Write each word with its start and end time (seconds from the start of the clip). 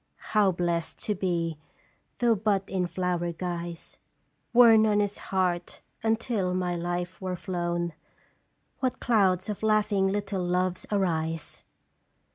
"How 0.33 0.51
blest 0.51 0.97
to 1.03 1.13
be, 1.13 1.59
though 2.17 2.33
but 2.33 2.67
in 2.67 2.87
flower 2.87 3.31
guise, 3.31 3.99
Worn 4.51 4.87
on 4.87 4.99
his 4.99 5.19
heart 5.29 5.81
until 6.01 6.55
my 6.55 6.75
life 6.75 7.21
were 7.21 7.35
flown! 7.35 7.93
What 8.79 8.99
clouds 8.99 9.47
of 9.47 9.61
laughing 9.61 10.07
little 10.07 10.43
Loves 10.43 10.87
arise 10.91 11.61